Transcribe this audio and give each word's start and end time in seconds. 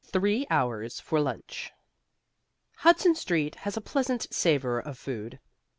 THREE 0.03 0.47
HOURS 0.49 0.99
FOR 0.99 1.21
LUNCH 1.21 1.71
Hudson 2.77 3.13
Street 3.13 3.53
has 3.53 3.77
a 3.77 3.81
pleasant 3.81 4.25
savour 4.33 4.79
of 4.79 4.97
food. 4.97 5.37